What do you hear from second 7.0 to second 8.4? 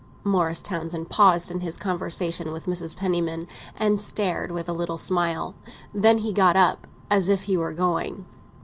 as if he were going.